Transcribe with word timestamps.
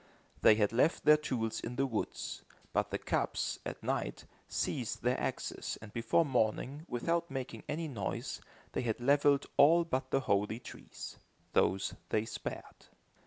They 0.41 0.55
had 0.55 0.73
left 0.73 1.05
their 1.05 1.15
tools 1.15 1.59
in 1.59 1.75
the 1.75 1.85
woods; 1.85 2.41
but 2.73 2.89
the 2.89 2.97
"kabs," 2.97 3.59
at 3.67 3.83
night, 3.83 4.25
seized 4.47 5.03
their 5.03 5.19
axes 5.21 5.77
and 5.79 5.93
before 5.93 6.25
morning, 6.25 6.87
without 6.89 7.29
making 7.29 7.61
any 7.69 7.87
noise, 7.87 8.41
they 8.71 8.81
had 8.81 8.99
levelled 8.99 9.45
all 9.57 9.83
but 9.83 10.09
the 10.09 10.21
holy 10.21 10.57
trees. 10.59 11.17
Those 11.53 11.93
they 12.09 12.25
spared. 12.25 12.87